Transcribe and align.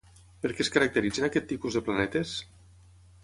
Per 0.45 0.49
què 0.53 0.63
es 0.65 0.71
caracteritzen 0.77 1.27
aquest 1.27 1.47
tipus 1.53 1.77
de 1.79 1.83
planetes? 1.91 2.35